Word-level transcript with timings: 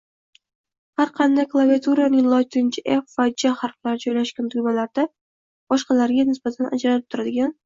Har 1.01 1.11
qanday 1.17 1.45
klaviaturaning 1.51 2.29
logincha 2.31 2.83
F 3.03 3.19
va 3.21 3.27
J 3.43 3.51
harflari 3.61 4.03
joylashgan 4.07 4.49
tugmalarda 4.55 5.07
boshqalariga 5.75 6.27
nisbatan 6.33 6.73
ajralib 6.79 7.07
turadigan 7.13 7.57